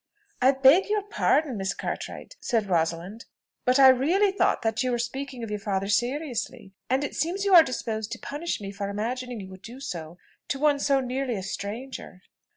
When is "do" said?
9.61-9.79